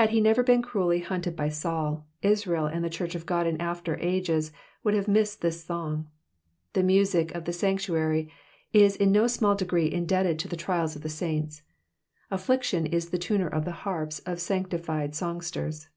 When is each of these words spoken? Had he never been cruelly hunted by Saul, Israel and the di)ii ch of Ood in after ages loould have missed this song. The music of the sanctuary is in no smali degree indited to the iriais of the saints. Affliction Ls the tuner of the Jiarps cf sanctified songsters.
Had 0.00 0.08
he 0.08 0.20
never 0.22 0.42
been 0.42 0.62
cruelly 0.62 1.00
hunted 1.00 1.36
by 1.36 1.50
Saul, 1.50 2.06
Israel 2.22 2.64
and 2.64 2.82
the 2.82 2.88
di)ii 2.88 3.10
ch 3.10 3.14
of 3.14 3.30
Ood 3.30 3.46
in 3.46 3.60
after 3.60 3.98
ages 3.98 4.50
loould 4.82 4.94
have 4.96 5.06
missed 5.08 5.42
this 5.42 5.62
song. 5.62 6.08
The 6.72 6.82
music 6.82 7.34
of 7.34 7.44
the 7.44 7.52
sanctuary 7.52 8.32
is 8.72 8.96
in 8.96 9.12
no 9.12 9.24
smali 9.24 9.58
degree 9.58 9.92
indited 9.92 10.38
to 10.38 10.48
the 10.48 10.56
iriais 10.56 10.96
of 10.96 11.02
the 11.02 11.10
saints. 11.10 11.64
Affliction 12.30 12.86
Ls 12.90 13.10
the 13.10 13.18
tuner 13.18 13.46
of 13.46 13.66
the 13.66 13.72
Jiarps 13.72 14.22
cf 14.22 14.38
sanctified 14.38 15.14
songsters. 15.14 15.88